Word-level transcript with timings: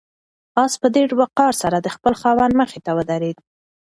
آس 0.63 0.73
په 0.81 0.87
ډېر 0.95 1.09
وقار 1.21 1.53
سره 1.61 1.77
د 1.81 1.87
خپل 1.95 2.13
خاوند 2.21 2.53
مخې 2.61 2.79
ته 2.85 2.91
ودرېد. 2.97 3.37